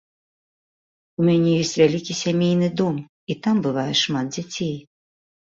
[1.19, 2.97] У мяне ёсць вялікі сямейны дом,
[3.35, 4.77] і там бывае шмат дзяцей.